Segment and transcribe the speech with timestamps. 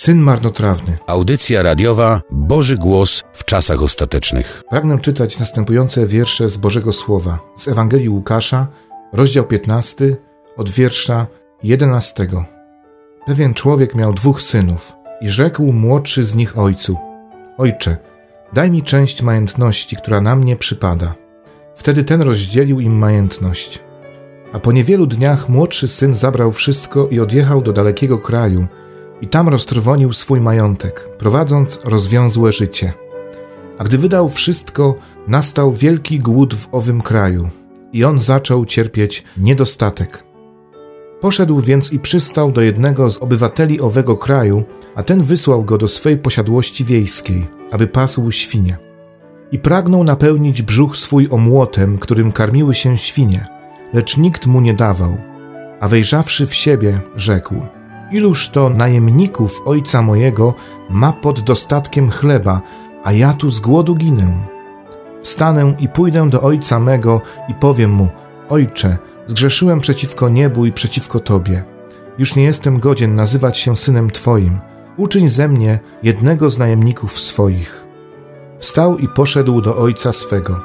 [0.00, 0.98] Syn marnotrawny.
[1.06, 4.62] Audycja radiowa Boży Głos w czasach ostatecznych.
[4.70, 8.66] Pragnę czytać następujące wiersze z Bożego Słowa z Ewangelii Łukasza,
[9.12, 10.16] rozdział 15,
[10.56, 11.26] od wiersza
[11.62, 12.26] 11.
[13.26, 16.96] Pewien człowiek miał dwóch synów i rzekł młodszy z nich ojcu:
[17.58, 17.96] Ojcze,
[18.52, 21.14] daj mi część majątności, która na mnie przypada.
[21.76, 23.78] Wtedy ten rozdzielił im majątność.
[24.52, 28.66] A po niewielu dniach młodszy syn zabrał wszystko i odjechał do dalekiego kraju
[29.22, 32.92] i tam roztrwonił swój majątek, prowadząc rozwiązłe życie.
[33.78, 34.94] A gdy wydał wszystko,
[35.28, 37.48] nastał wielki głód w owym kraju
[37.92, 40.24] i on zaczął cierpieć niedostatek.
[41.20, 45.88] Poszedł więc i przystał do jednego z obywateli owego kraju, a ten wysłał go do
[45.88, 48.78] swej posiadłości wiejskiej, aby pasł świnie.
[49.52, 53.46] I pragnął napełnić brzuch swój omłotem, którym karmiły się świnie,
[53.92, 55.18] lecz nikt mu nie dawał.
[55.80, 57.54] A wejrzawszy w siebie, rzekł:
[58.10, 60.54] Iluż to najemników ojca mojego
[60.90, 62.60] ma pod dostatkiem chleba,
[63.04, 64.32] a ja tu z głodu ginę.
[65.22, 68.08] Wstanę i pójdę do ojca mego i powiem mu:
[68.48, 71.64] Ojcze, zgrzeszyłem przeciwko niebu i przeciwko Tobie.
[72.18, 74.58] Już nie jestem godzien nazywać się synem Twoim.
[74.96, 77.84] Uczyń ze mnie jednego z najemników swoich.
[78.58, 80.60] Wstał i poszedł do ojca swego.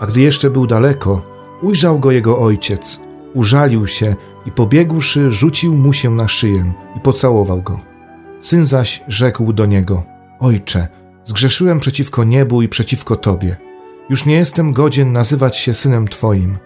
[0.00, 1.22] A gdy jeszcze był daleko,
[1.62, 3.00] ujrzał go jego ojciec,
[3.34, 4.16] użalił się
[4.46, 7.80] i pobiegłszy, rzucił mu się na szyję i pocałował go.
[8.40, 10.02] Syn zaś rzekł do niego:
[10.40, 10.88] Ojcze,
[11.24, 13.56] zgrzeszyłem przeciwko niebu i przeciwko Tobie.
[14.10, 16.58] Już nie jestem godzien nazywać się synem Twoim.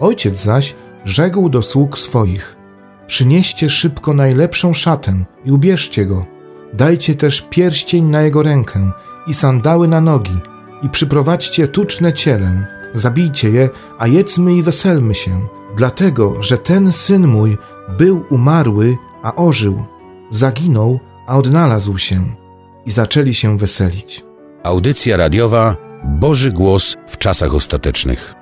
[0.00, 2.56] Ojciec zaś rzekł do sług swoich:
[3.06, 6.26] Przynieście szybko najlepszą szatę i ubierzcie go.
[6.74, 8.90] Dajcie też pierścień na jego rękę
[9.26, 10.38] i sandały na nogi
[10.82, 12.66] i przyprowadźcie tuczne ciele.
[12.94, 15.40] Zabijcie je, a jedzmy i weselmy się,
[15.76, 17.58] dlatego, że ten syn mój
[17.98, 19.84] był umarły, a ożył,
[20.30, 22.34] zaginął, a odnalazł się.
[22.86, 24.24] I zaczęli się weselić.
[24.62, 28.34] Audycja radiowa Boży Głos w czasach ostatecznych.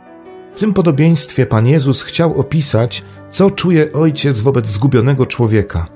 [0.55, 5.87] W tym podobieństwie Pan Jezus chciał opisać, co czuje Ojciec wobec zgubionego człowieka,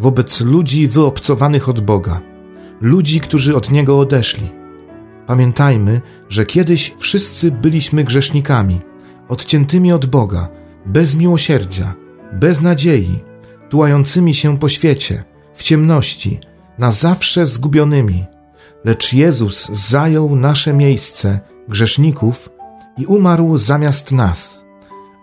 [0.00, 2.20] wobec ludzi wyobcowanych od Boga,
[2.80, 4.50] ludzi, którzy od Niego odeszli.
[5.26, 8.80] Pamiętajmy, że kiedyś wszyscy byliśmy grzesznikami,
[9.28, 10.48] odciętymi od Boga,
[10.86, 11.94] bez miłosierdzia,
[12.32, 13.18] bez nadziei,
[13.68, 15.24] tułającymi się po świecie,
[15.54, 16.40] w ciemności,
[16.78, 18.24] na zawsze zgubionymi.
[18.84, 22.50] Lecz Jezus zajął nasze miejsce, grzeszników,
[22.96, 24.64] i umarł zamiast nas.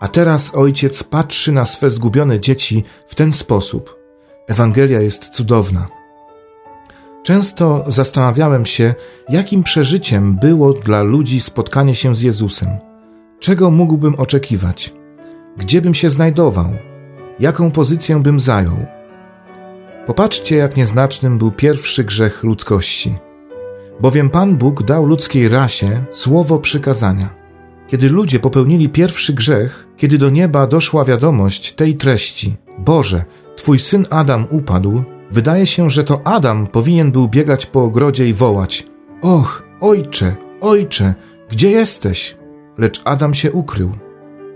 [0.00, 3.98] A teraz ojciec patrzy na swe zgubione dzieci w ten sposób.
[4.48, 5.86] Ewangelia jest cudowna.
[7.22, 8.94] Często zastanawiałem się,
[9.28, 12.68] jakim przeżyciem było dla ludzi spotkanie się z Jezusem.
[13.40, 14.94] Czego mógłbym oczekiwać?
[15.56, 16.70] Gdzie bym się znajdował?
[17.40, 18.86] Jaką pozycję bym zajął?
[20.06, 23.14] Popatrzcie, jak nieznacznym był pierwszy grzech ludzkości.
[24.00, 27.28] Bowiem Pan Bóg dał ludzkiej rasie słowo przykazania.
[27.88, 33.24] Kiedy ludzie popełnili pierwszy grzech, kiedy do nieba doszła wiadomość tej treści: Boże,
[33.56, 38.34] Twój syn Adam upadł, wydaje się, że to Adam powinien był biegać po ogrodzie i
[38.34, 38.86] wołać:
[39.22, 41.14] Och, ojcze, ojcze,
[41.50, 42.36] gdzie jesteś?
[42.78, 43.92] Lecz Adam się ukrył.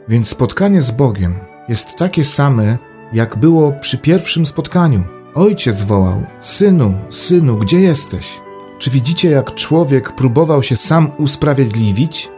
[0.09, 1.35] Więc spotkanie z Bogiem
[1.69, 2.79] jest takie same,
[3.13, 5.05] jak było przy pierwszym spotkaniu.
[5.35, 8.41] Ojciec wołał: Synu, synu, gdzie jesteś?
[8.79, 12.29] Czy widzicie, jak człowiek próbował się sam usprawiedliwić?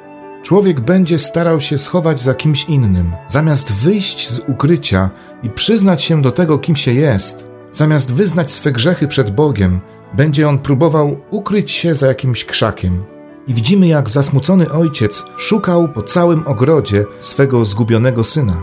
[0.43, 5.11] Człowiek będzie starał się schować za kimś innym, zamiast wyjść z ukrycia
[5.43, 7.49] i przyznać się do tego, kim się jest.
[7.73, 9.81] Zamiast wyznać swe grzechy przed Bogiem,
[10.15, 13.05] będzie on próbował ukryć się za jakimś krzakiem.
[13.49, 18.63] I widzimy, jak zasmucony ojciec szukał po całym ogrodzie swego zgubionego syna.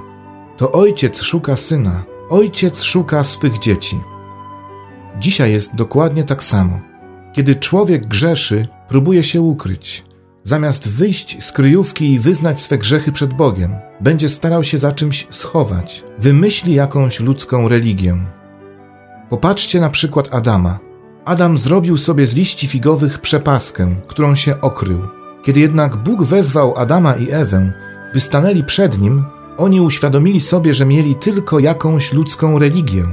[0.57, 3.99] To ojciec szuka syna, ojciec szuka swych dzieci.
[5.19, 6.79] Dzisiaj jest dokładnie tak samo.
[7.33, 10.03] Kiedy człowiek grzeszy, próbuje się ukryć
[10.47, 15.27] Zamiast wyjść z kryjówki i wyznać swe grzechy przed Bogiem, będzie starał się za czymś
[15.29, 16.03] schować.
[16.19, 18.17] Wymyśli jakąś ludzką religię.
[19.29, 20.79] Popatrzcie na przykład Adama.
[21.25, 25.01] Adam zrobił sobie z liści figowych przepaskę, którą się okrył.
[25.43, 27.73] Kiedy jednak Bóg wezwał Adama i Ewę,
[28.13, 29.23] by stanęli przed nim,
[29.57, 33.03] oni uświadomili sobie, że mieli tylko jakąś ludzką religię.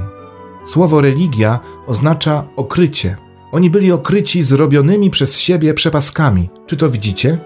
[0.65, 3.17] Słowo religia oznacza okrycie,
[3.51, 6.49] oni byli okryci zrobionymi przez siebie przepaskami.
[6.67, 7.37] Czy to widzicie?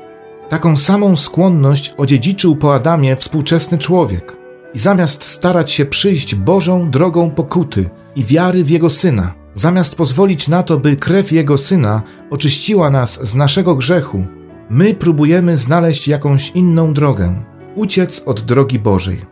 [0.50, 4.38] Taką samą skłonność odziedziczył po Adamie współczesny człowiek.
[4.74, 10.48] I zamiast starać się przyjść Bożą drogą pokuty i wiary w Jego Syna, zamiast pozwolić
[10.48, 14.26] na to, by krew Jego Syna oczyściła nas z naszego grzechu,
[14.70, 17.44] my próbujemy znaleźć jakąś inną drogę,
[17.76, 19.26] uciec od drogi Bożej.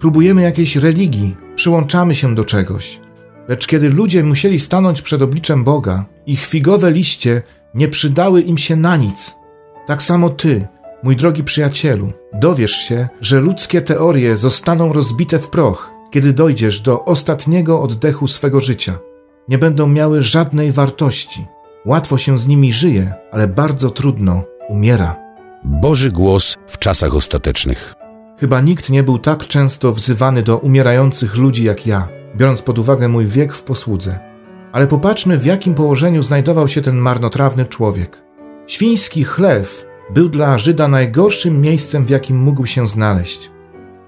[0.00, 3.00] Próbujemy jakiejś religii, przyłączamy się do czegoś,
[3.48, 7.42] Lecz kiedy ludzie musieli stanąć przed obliczem Boga, ich figowe liście
[7.74, 9.34] nie przydały im się na nic.
[9.86, 10.68] Tak samo ty,
[11.02, 17.04] mój drogi przyjacielu, dowiesz się, że ludzkie teorie zostaną rozbite w proch, kiedy dojdziesz do
[17.04, 18.98] ostatniego oddechu swego życia.
[19.48, 21.46] Nie będą miały żadnej wartości.
[21.86, 25.16] Łatwo się z nimi żyje, ale bardzo trudno umiera.
[25.64, 27.94] Boży głos w czasach ostatecznych.
[28.38, 33.08] Chyba nikt nie był tak często wzywany do umierających ludzi jak ja, biorąc pod uwagę
[33.08, 34.18] mój wiek w posłudze.
[34.72, 38.22] Ale popatrzmy, w jakim położeniu znajdował się ten marnotrawny człowiek.
[38.66, 43.50] Świński chlew był dla Żyda najgorszym miejscem, w jakim mógł się znaleźć.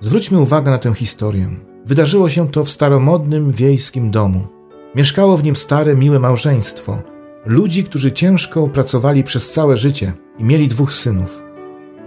[0.01, 1.51] Zwróćmy uwagę na tę historię.
[1.87, 4.60] Wydarzyło się to w staromodnym wiejskim domu.
[4.95, 6.99] Mieszkało w nim stare, miłe małżeństwo,
[7.47, 11.43] ludzi, którzy ciężko pracowali przez całe życie i mieli dwóch synów.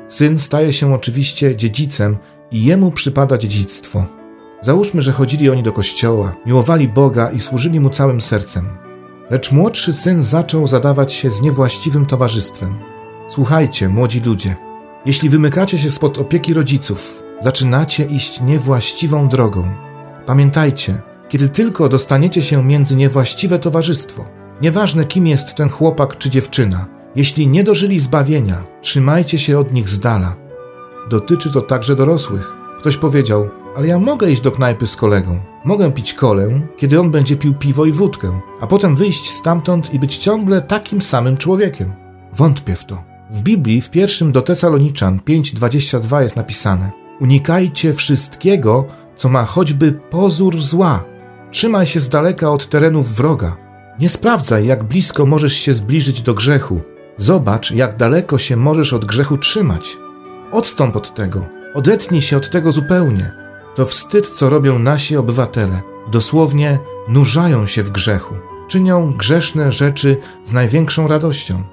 [0.07, 2.17] Syn staje się oczywiście dziedzicem
[2.51, 4.05] i jemu przypada dziedzictwo.
[4.61, 8.67] Załóżmy, że chodzili oni do kościoła, miłowali Boga i służyli mu całym sercem.
[9.29, 12.75] Lecz młodszy syn zaczął zadawać się z niewłaściwym towarzystwem.
[13.27, 14.55] Słuchajcie, młodzi ludzie,
[15.05, 19.69] jeśli wymykacie się spod opieki rodziców, zaczynacie iść niewłaściwą drogą.
[20.25, 21.01] Pamiętajcie,
[21.33, 24.25] kiedy tylko dostaniecie się między niewłaściwe towarzystwo,
[24.61, 26.85] nieważne kim jest ten chłopak czy dziewczyna,
[27.15, 30.35] jeśli nie dożyli zbawienia, trzymajcie się od nich z dala.
[31.09, 32.53] Dotyczy to także dorosłych.
[32.79, 35.39] Ktoś powiedział, ale ja mogę iść do knajpy z kolegą.
[35.65, 39.99] Mogę pić kolę, kiedy on będzie pił piwo i wódkę, a potem wyjść stamtąd i
[39.99, 41.93] być ciągle takim samym człowiekiem.
[42.33, 43.03] Wątpię w to.
[43.31, 46.91] W Biblii w pierwszym do Tesaloniczan 5:22 jest napisane:
[47.21, 48.85] Unikajcie wszystkiego,
[49.15, 51.12] co ma choćby pozór zła.
[51.53, 53.57] Trzymaj się z daleka od terenów wroga.
[53.99, 56.81] Nie sprawdzaj, jak blisko możesz się zbliżyć do grzechu.
[57.17, 59.97] Zobacz, jak daleko się możesz od grzechu trzymać.
[60.51, 61.45] Odstąp od tego.
[61.73, 63.31] Odetnij się od tego zupełnie.
[63.75, 65.81] To wstyd, co robią nasi obywatele.
[66.11, 68.35] Dosłownie nurzają się w grzechu.
[68.67, 71.63] Czynią grzeszne rzeczy z największą radością.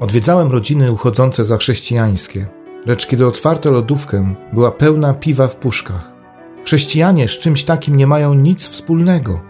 [0.00, 2.46] Odwiedzałem rodziny uchodzące za chrześcijańskie,
[2.86, 6.13] lecz kiedy otwarto lodówkę, była pełna piwa w puszkach.
[6.64, 9.40] Chrześcijanie z czymś takim nie mają nic wspólnego.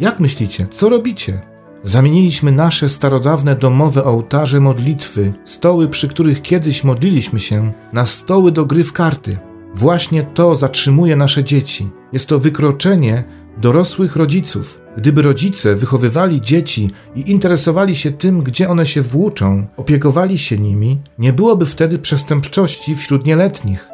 [0.00, 1.40] Jak myślicie, co robicie?
[1.82, 8.66] Zamieniliśmy nasze starodawne domowe ołtarze modlitwy, stoły, przy których kiedyś modliliśmy się, na stoły do
[8.66, 9.38] gry w karty.
[9.74, 11.90] Właśnie to zatrzymuje nasze dzieci.
[12.12, 13.24] Jest to wykroczenie
[13.58, 14.80] dorosłych rodziców.
[14.96, 20.98] Gdyby rodzice wychowywali dzieci i interesowali się tym, gdzie one się włóczą, opiekowali się nimi,
[21.18, 23.93] nie byłoby wtedy przestępczości wśród nieletnich.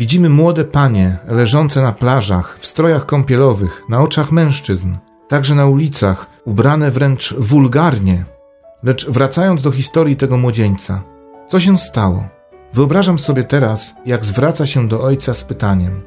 [0.00, 4.96] Widzimy młode panie leżące na plażach, w strojach kąpielowych, na oczach mężczyzn,
[5.28, 8.24] także na ulicach, ubrane wręcz wulgarnie.
[8.82, 11.02] Lecz wracając do historii tego młodzieńca,
[11.48, 12.28] co się stało?
[12.72, 16.02] Wyobrażam sobie teraz, jak zwraca się do ojca z pytaniem: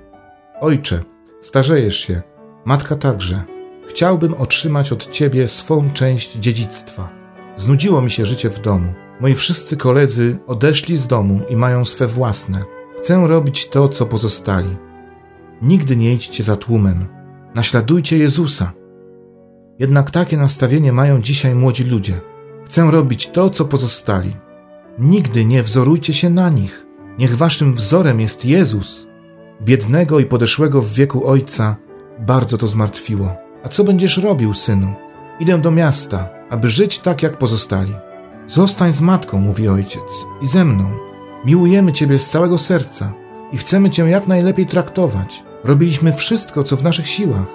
[0.61, 1.03] Ojcze,
[1.41, 2.21] starzejesz się,
[2.65, 3.43] matka także.
[3.89, 7.09] Chciałbym otrzymać od ciebie swą część dziedzictwa.
[7.57, 8.93] Znudziło mi się życie w domu.
[9.19, 12.82] Moi wszyscy koledzy odeszli z domu i mają swe własne.
[13.03, 14.77] Chcę robić to, co pozostali.
[15.61, 17.05] Nigdy nie idźcie za tłumem.
[17.55, 18.73] Naśladujcie Jezusa.
[19.79, 22.21] Jednak takie nastawienie mają dzisiaj młodzi ludzie.
[22.65, 24.35] Chcę robić to, co pozostali.
[24.99, 26.85] Nigdy nie wzorujcie się na nich.
[27.17, 29.07] Niech waszym wzorem jest Jezus.
[29.61, 31.75] Biednego i podeszłego w wieku ojca
[32.19, 33.35] bardzo to zmartwiło.
[33.63, 34.93] A co będziesz robił, synu?
[35.39, 37.93] Idę do miasta, aby żyć tak jak pozostali.
[38.47, 41.12] Zostań z matką, mówi ojciec, i ze mną.
[41.45, 43.13] Miłujemy Ciebie z całego serca
[43.51, 45.43] i chcemy Cię jak najlepiej traktować.
[45.63, 47.47] Robiliśmy wszystko, co w naszych siłach.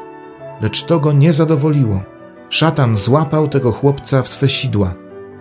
[0.60, 2.02] Lecz to go nie zadowoliło.
[2.50, 4.94] Szatan złapał tego chłopca w swe sidła.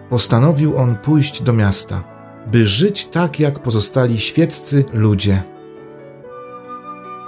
[0.10, 2.04] Postanowił on pójść do miasta,
[2.52, 5.44] by żyć tak jak pozostali świeccy ludzie.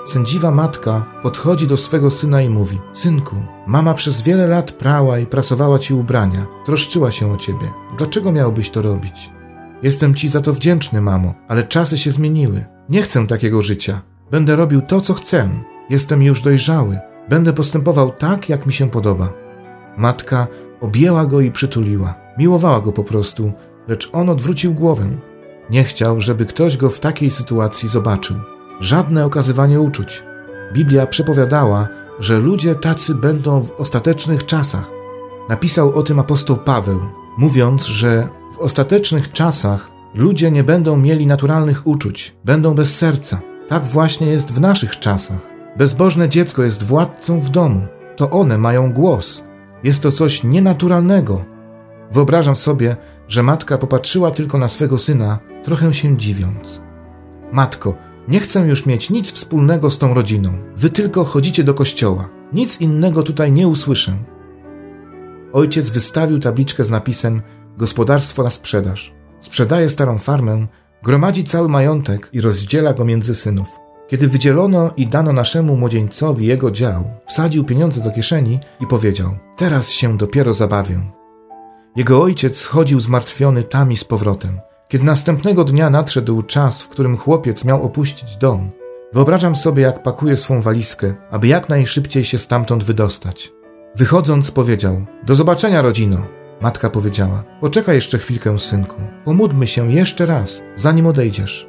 [0.08, 3.36] Sędziwa matka podchodzi do swego syna i mówi: Synku,
[3.68, 7.72] mama przez wiele lat prała i prasowała ci ubrania, troszczyła się o ciebie.
[7.98, 9.39] Dlaczego miałbyś to robić?
[9.84, 12.66] Jestem ci za to wdzięczny, mamo, ale czasy się zmieniły.
[12.90, 14.02] Nie chcę takiego życia.
[14.32, 15.50] Będę robił to, co chcę.
[15.90, 17.00] Jestem już dojrzały.
[17.30, 19.34] Będę postępował tak, jak mi się podoba.
[19.98, 20.48] Matka
[20.82, 22.16] objęła go i przytuliła.
[22.38, 23.52] Miłowała go po prostu,
[23.88, 25.10] lecz on odwrócił głowę.
[25.70, 28.36] Nie chciał, żeby ktoś go w takiej sytuacji zobaczył.
[28.80, 30.24] Żadne okazywanie uczuć.
[30.74, 31.88] Biblia przepowiadała,
[32.20, 34.90] że ludzie tacy będą w ostatecznych czasach.
[35.50, 37.00] Napisał o tym apostoł Paweł,
[37.38, 43.42] mówiąc, że w ostatecznych czasach ludzie nie będą mieli naturalnych uczuć, będą bez serca.
[43.68, 45.48] Tak właśnie jest w naszych czasach.
[45.78, 47.88] Bezbożne dziecko jest władcą w domu.
[48.16, 49.44] To one mają głos.
[49.84, 51.46] Jest to coś nienaturalnego.
[52.12, 52.98] Wyobrażam sobie,
[53.28, 56.82] że matka popatrzyła tylko na swego syna, trochę się dziwiąc.
[57.52, 57.96] Matko,
[58.28, 60.54] nie chcę już mieć nic wspólnego z tą rodziną.
[60.76, 62.30] Wy tylko chodzicie do kościoła.
[62.54, 64.14] Nic innego tutaj nie usłyszę.
[65.54, 67.42] Ojciec wystawił tabliczkę z napisem
[67.80, 69.14] Gospodarstwo na sprzedaż.
[69.42, 70.68] Sprzedaje starą farmę,
[71.04, 73.68] gromadzi cały majątek i rozdziela go między synów.
[74.08, 79.90] Kiedy wydzielono i dano naszemu młodzieńcowi jego dział, wsadził pieniądze do kieszeni i powiedział: Teraz
[79.90, 81.12] się dopiero zabawię.
[81.96, 84.60] Jego ojciec chodził zmartwiony tam i z powrotem.
[84.90, 88.72] Kiedy następnego dnia nadszedł czas, w którym chłopiec miał opuścić dom,
[89.14, 93.52] wyobrażam sobie, jak pakuje swą walizkę, aby jak najszybciej się stamtąd wydostać.
[93.96, 96.39] Wychodząc, powiedział: Do zobaczenia, rodzino.
[96.62, 99.02] Matka powiedziała: Poczekaj jeszcze chwilkę, synku.
[99.26, 101.68] Pomódlmy się jeszcze raz, zanim odejdziesz.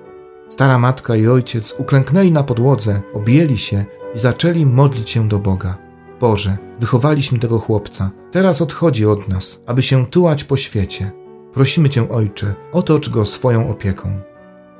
[0.49, 5.79] Stara matka i ojciec uklęknęli na podłodze, objęli się i zaczęli modlić się do Boga.
[6.21, 8.11] Boże, wychowaliśmy tego chłopca.
[8.31, 11.13] Teraz odchodzi od nas, aby się tułać po świecie.
[11.53, 14.21] Prosimy Cię, Ojcze, otocz go swoją opieką.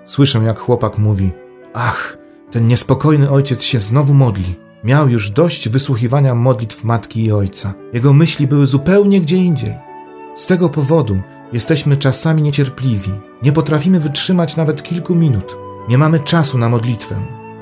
[0.05, 1.31] Słyszę, jak chłopak mówi:
[1.75, 2.19] Ach,
[2.51, 4.55] ten niespokojny ojciec się znowu modli.
[4.85, 7.75] Miał już dość wysłuchiwania modlitw matki i ojca.
[7.93, 9.90] Jego myśli były zupełnie gdzie indziej.
[10.37, 11.21] Z tego powodu
[11.53, 13.11] jesteśmy czasami niecierpliwi.
[13.43, 15.57] Nie potrafimy wytrzymać nawet kilku minut.
[15.89, 17.17] Nie mamy czasu na modlitwę.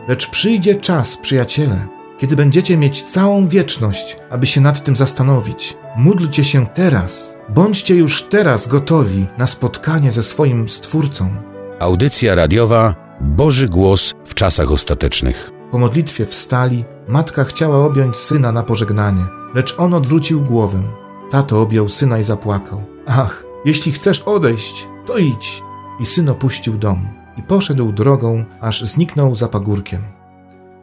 [0.09, 1.87] Lecz przyjdzie czas, przyjaciele,
[2.19, 5.77] kiedy będziecie mieć całą wieczność, aby się nad tym zastanowić.
[5.97, 7.35] Módlcie się teraz.
[7.49, 11.31] Bądźcie już teraz gotowi na spotkanie ze swoim Stwórcą.
[11.79, 15.51] Audycja radiowa Boży Głos w czasach ostatecznych.
[15.71, 20.83] Po modlitwie wstali, matka chciała objąć syna na pożegnanie, lecz on odwrócił głowę.
[21.31, 22.83] Tato objął syna i zapłakał.
[23.07, 25.63] Ach, jeśli chcesz odejść, to idź.
[26.01, 30.03] I syn opuścił dom i poszedł drogą, aż zniknął za pagórkiem.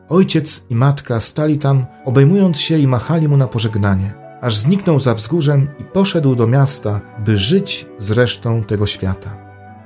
[0.10, 5.14] Ojciec i matka stali tam, obejmując się i machali mu na pożegnanie, aż zniknął za
[5.14, 9.38] wzgórzem i poszedł do miasta, by żyć z resztą tego świata.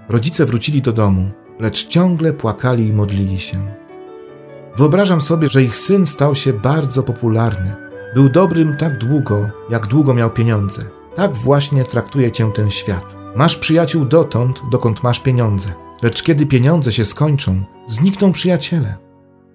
[0.09, 3.75] Rodzice wrócili do domu, lecz ciągle płakali i modlili się.
[4.75, 7.88] Wyobrażam sobie, że ich syn stał się bardzo popularny.
[8.13, 10.81] Był dobrym tak długo, jak długo miał pieniądze.
[11.15, 13.15] Tak właśnie traktuje cię ten świat.
[13.35, 15.69] Masz przyjaciół dotąd, dokąd masz pieniądze.
[16.01, 18.97] Lecz kiedy pieniądze się skończą, znikną przyjaciele.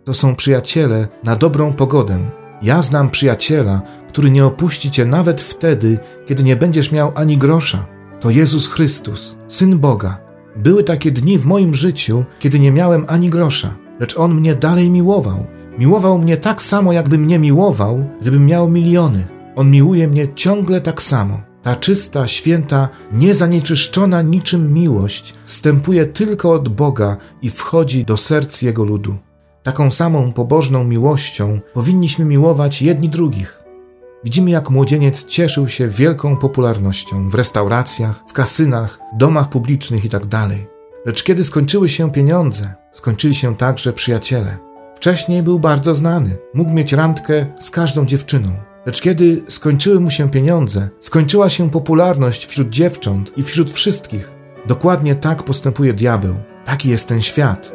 [0.04, 2.18] To są przyjaciele na dobrą pogodę.
[2.62, 7.86] Ja znam przyjaciela, który nie opuści cię nawet wtedy, kiedy nie będziesz miał ani grosza.
[8.20, 10.18] To Jezus Chrystus, Syn Boga.
[10.56, 14.90] Były takie dni w moim życiu, kiedy nie miałem ani grosza, lecz On mnie dalej
[14.90, 15.46] miłował.
[15.78, 19.26] Miłował mnie tak samo, jakby mnie miłował, gdybym miał miliony.
[19.56, 21.40] On miłuje mnie ciągle tak samo.
[21.62, 28.84] Ta czysta, święta, niezanieczyszczona niczym miłość stępuje tylko od Boga i wchodzi do serc Jego
[28.84, 29.16] ludu.
[29.62, 33.64] Taką samą pobożną miłością powinniśmy miłować jedni drugich.
[34.24, 40.28] Widzimy, jak młodzieniec cieszył się wielką popularnością w restauracjach, w kasynach, domach publicznych itd.
[40.28, 40.50] Tak
[41.06, 44.73] Lecz kiedy skończyły się pieniądze, skończyli się także przyjaciele.
[45.04, 48.52] Wcześniej był bardzo znany, mógł mieć randkę z każdą dziewczyną.
[48.86, 54.30] Lecz kiedy skończyły mu się pieniądze, skończyła się popularność wśród dziewcząt i wśród wszystkich.
[54.66, 56.34] Dokładnie tak postępuje diabeł.
[56.64, 57.72] Taki jest ten świat.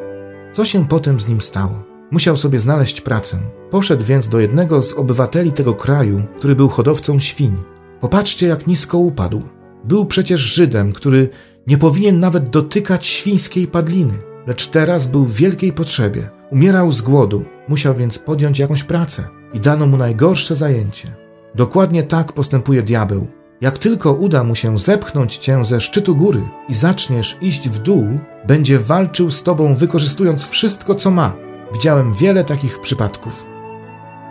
[0.53, 1.83] Co się potem z nim stało?
[2.11, 3.39] Musiał sobie znaleźć pracę.
[3.71, 7.57] Poszedł więc do jednego z obywateli tego kraju, który był hodowcą świń.
[8.01, 9.41] Popatrzcie, jak nisko upadł.
[9.83, 11.29] Był przecież Żydem, który
[11.67, 14.13] nie powinien nawet dotykać świńskiej padliny,
[14.47, 16.38] lecz teraz był w wielkiej potrzebie.
[16.51, 21.15] Umierał z głodu, musiał więc podjąć jakąś pracę i dano mu najgorsze zajęcie.
[21.55, 23.27] Dokładnie tak postępuje diabeł.
[23.61, 28.05] Jak tylko uda mu się zepchnąć cię ze szczytu góry i zaczniesz iść w dół,
[28.47, 31.33] będzie walczył z tobą, wykorzystując wszystko, co ma.
[31.73, 33.45] Widziałem wiele takich przypadków.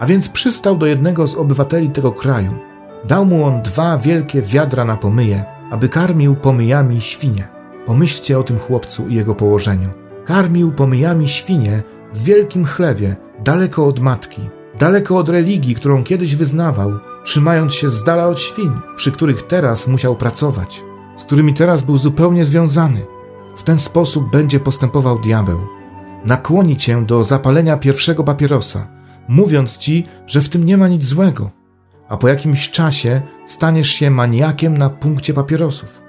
[0.01, 2.55] A więc przystał do jednego z obywateli tego kraju.
[3.05, 7.49] Dał mu on dwa wielkie wiadra na pomyje, aby karmił pomyjami świnie.
[7.87, 9.89] Pomyślcie o tym chłopcu i jego położeniu.
[10.25, 11.83] Karmił pomyjami świnie
[12.15, 14.43] w wielkim chlewie, daleko od matki,
[14.79, 16.93] daleko od religii, którą kiedyś wyznawał,
[17.25, 20.83] trzymając się z dala od świń, przy których teraz musiał pracować,
[21.17, 23.07] z którymi teraz był zupełnie związany.
[23.57, 25.59] W ten sposób będzie postępował diabeł.
[26.25, 28.87] Nakłoni cię do zapalenia pierwszego papierosa,
[29.29, 31.51] mówiąc ci, że w tym nie ma nic złego,
[32.09, 36.03] a po jakimś czasie staniesz się maniakiem na punkcie papierosów.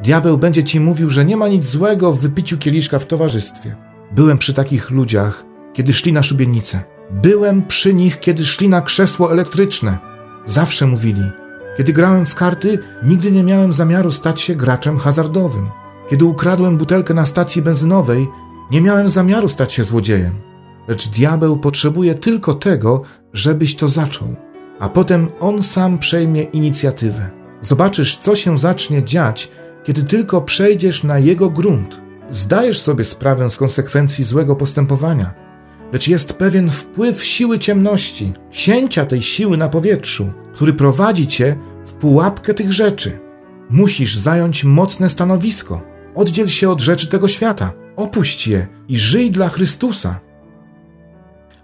[0.00, 3.76] Diabeł będzie ci mówił, że nie ma nic złego w wypiciu kieliszka w towarzystwie.
[4.14, 6.80] Byłem przy takich ludziach, kiedy szli na szubienicę.
[7.10, 9.98] Byłem przy nich, kiedy szli na krzesło elektryczne.
[10.46, 11.22] Zawsze mówili:
[11.76, 15.68] Kiedy grałem w karty, nigdy nie miałem zamiaru stać się graczem hazardowym.
[16.10, 18.28] Kiedy ukradłem butelkę na stacji benzynowej,
[18.70, 20.34] nie miałem zamiaru stać się złodziejem.
[20.88, 23.02] Lecz diabeł potrzebuje tylko tego,
[23.32, 24.34] żebyś to zaczął,
[24.78, 27.30] a potem on sam przejmie inicjatywę.
[27.60, 29.50] Zobaczysz, co się zacznie dziać,
[29.84, 32.03] kiedy tylko przejdziesz na jego grunt.
[32.30, 35.34] Zdajesz sobie sprawę z konsekwencji złego postępowania.
[35.92, 41.92] lecz jest pewien wpływ siły ciemności, księcia tej siły na powietrzu, który prowadzi cię w
[41.92, 43.18] pułapkę tych rzeczy.
[43.70, 45.80] Musisz zająć mocne stanowisko.
[46.14, 50.20] Oddziel się od rzeczy tego świata, opuść je i żyj dla Chrystusa.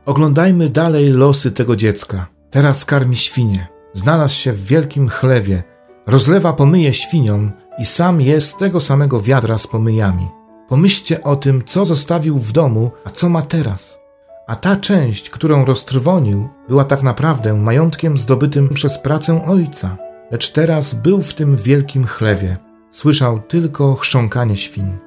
[0.07, 2.27] Oglądajmy dalej losy tego dziecka.
[2.51, 3.69] Teraz karmi świnie.
[3.95, 5.63] Znalazł się w wielkim chlewie.
[6.07, 10.40] Rozlewa pomyje świniom i sam je z tego samego wiadra z pomyjami.
[10.71, 13.99] Pomyślcie o tym, co zostawił w domu, a co ma teraz.
[14.47, 19.97] A ta część, którą roztrwonił, była tak naprawdę majątkiem zdobytym przez pracę ojca.
[20.31, 22.57] Lecz teraz był w tym wielkim chlewie.
[22.91, 24.99] Słyszał tylko chrząkanie świń.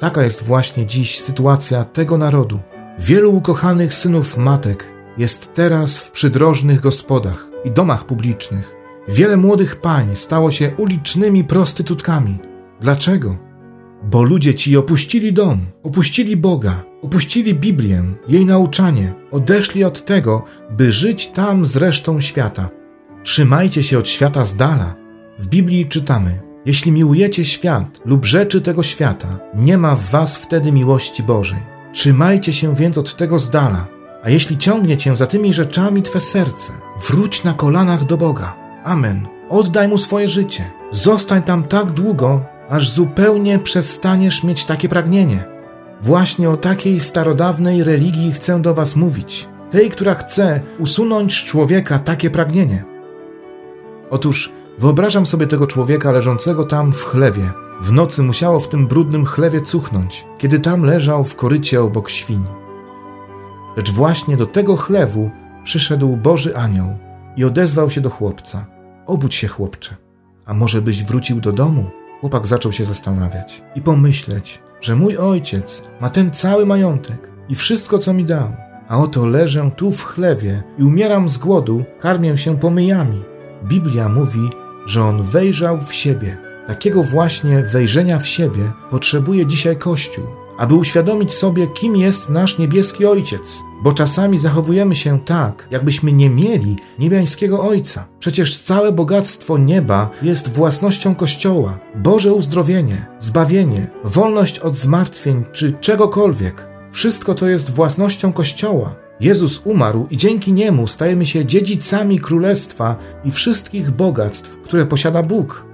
[0.00, 2.60] Taka jest właśnie dziś sytuacja tego narodu.
[2.98, 4.86] Wielu ukochanych synów matek
[5.18, 8.74] jest teraz w przydrożnych gospodach i domach publicznych.
[9.08, 12.38] Wiele młodych pań stało się ulicznymi prostytutkami.
[12.80, 13.49] Dlaczego?
[14.02, 20.92] Bo ludzie ci opuścili dom, opuścili Boga, opuścili Biblię, jej nauczanie, odeszli od tego, by
[20.92, 22.68] żyć tam z resztą świata.
[23.22, 24.94] Trzymajcie się od świata z dala.
[25.38, 30.72] W Biblii czytamy: Jeśli miłujecie świat lub rzeczy tego świata, nie ma w was wtedy
[30.72, 31.60] miłości Bożej.
[31.92, 33.86] Trzymajcie się więc od tego z dala.
[34.22, 36.72] A jeśli ciągnie cię za tymi rzeczami twe serce,
[37.08, 38.56] wróć na kolanach do Boga.
[38.84, 39.26] Amen.
[39.48, 40.70] Oddaj mu swoje życie.
[40.90, 45.44] Zostań tam tak długo, aż zupełnie przestaniesz mieć takie pragnienie.
[46.02, 49.48] Właśnie o takiej starodawnej religii chcę do Was mówić.
[49.70, 52.84] Tej, która chce usunąć z człowieka takie pragnienie.
[54.10, 57.50] Otóż wyobrażam sobie tego człowieka leżącego tam w chlewie.
[57.80, 62.44] W nocy musiało w tym brudnym chlewie cuchnąć, kiedy tam leżał w korycie obok świń.
[63.76, 65.30] Lecz właśnie do tego chlewu
[65.64, 66.96] przyszedł Boży Anioł
[67.36, 68.66] i odezwał się do chłopca:
[69.06, 69.96] Obudź się, chłopcze,
[70.46, 71.99] a może byś wrócił do domu?
[72.20, 77.98] Chłopak zaczął się zastanawiać i pomyśleć, że mój ojciec ma ten cały majątek i wszystko,
[77.98, 78.56] co mi dał,
[78.88, 83.22] a oto leżę tu w chlewie i umieram z głodu, karmię się pomyjami.
[83.64, 84.50] Biblia mówi,
[84.86, 86.36] że on wejrzał w siebie.
[86.66, 90.24] Takiego właśnie wejrzenia w siebie potrzebuje dzisiaj Kościół,
[90.58, 93.62] aby uświadomić sobie, kim jest nasz niebieski Ojciec.
[93.82, 98.06] Bo czasami zachowujemy się tak, jakbyśmy nie mieli niebiańskiego Ojca.
[98.18, 101.78] Przecież całe bogactwo nieba jest własnością Kościoła.
[101.94, 106.68] Boże uzdrowienie, zbawienie, wolność od zmartwień czy czegokolwiek.
[106.92, 108.94] Wszystko to jest własnością Kościoła.
[109.20, 115.66] Jezus umarł i dzięki niemu stajemy się dziedzicami królestwa i wszystkich bogactw, które posiada Bóg.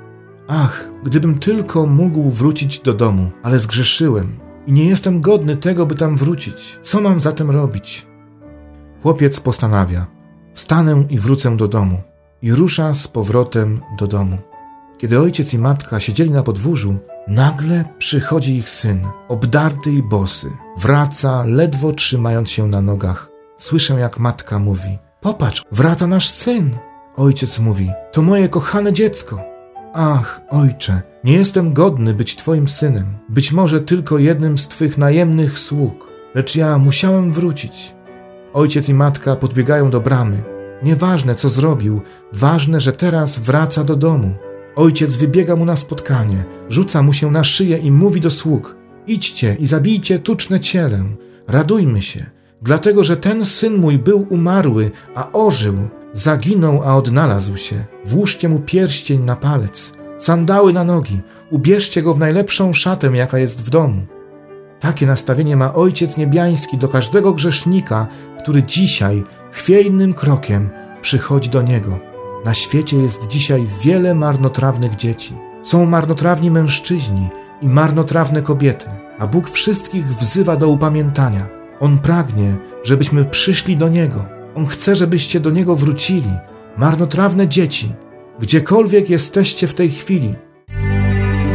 [0.49, 5.95] Ach, gdybym tylko mógł wrócić do domu, ale zgrzeszyłem i nie jestem godny tego, by
[5.95, 6.79] tam wrócić.
[6.83, 8.07] Co mam zatem robić?
[9.03, 10.07] Chłopiec postanawia:
[10.55, 12.03] Wstanę i wrócę do domu.
[12.43, 14.39] I rusza z powrotem do domu.
[14.99, 16.99] Kiedy ojciec i matka siedzieli na podwórzu,
[17.29, 20.51] nagle przychodzi ich syn, obdarty i bosy.
[20.79, 23.29] Wraca, ledwo trzymając się na nogach.
[23.59, 26.77] Słyszę, jak matka mówi: Popatrz, wraca nasz syn.
[27.17, 29.56] Ojciec mówi: To moje kochane dziecko.
[29.99, 35.59] Ach, ojcze, nie jestem godny być Twoim synem, być może tylko jednym z Twych najemnych
[35.59, 37.95] sług, lecz ja musiałem wrócić.
[38.53, 40.43] Ojciec i matka podbiegają do bramy.
[40.83, 42.01] Nieważne, co zrobił,
[42.33, 44.35] ważne, że teraz wraca do domu.
[44.75, 49.57] Ojciec wybiega mu na spotkanie, rzuca mu się na szyję i mówi do sług: Idźcie
[49.61, 51.05] i zabijcie tuczne cielę,
[51.49, 52.27] radujmy się,
[52.63, 55.75] dlatego że ten syn mój był umarły, a ożył,
[56.17, 57.85] zaginął, a odnalazł się.
[58.05, 63.65] Włóżcie mu pierścień na palec, sandały na nogi, ubierzcie go w najlepszą szatę, jaka jest
[63.65, 64.03] w domu.
[64.81, 68.07] Takie nastawienie ma Ojciec Niebiański do każdego grzesznika,
[68.43, 70.71] który dzisiaj chwiejnym krokiem
[71.03, 71.99] przychodzi do Niego.
[72.45, 75.35] Na świecie jest dzisiaj wiele marnotrawnych dzieci.
[75.63, 77.29] Są marnotrawni mężczyźni
[77.63, 78.87] i marnotrawne kobiety,
[79.19, 81.47] a Bóg wszystkich wzywa do upamiętania.
[81.81, 84.36] On pragnie, żebyśmy przyszli do Niego.
[84.57, 86.31] On chce, żebyście do Niego wrócili.
[86.77, 87.89] Marnotrawne dzieci,
[88.41, 90.35] gdziekolwiek jesteście w tej chwili.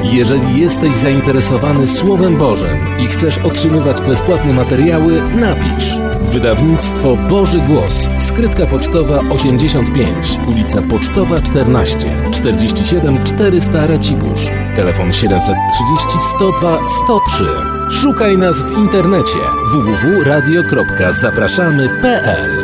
[0.04, 5.96] Jeżeli jesteś zainteresowany Słowem Bożym i chcesz otrzymywać bezpłatne materiały, napisz.
[6.32, 8.08] Wydawnictwo Boży Głos.
[8.20, 14.42] Skrytka pocztowa 85, ulica Pocztowa 14, 47 400 Racibórz.
[14.76, 17.46] Telefon 730 102 103.
[17.92, 19.40] Szukaj nas w internecie
[19.72, 22.61] www.radio.zapraszamy.pl